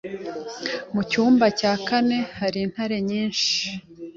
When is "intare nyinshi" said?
2.65-3.51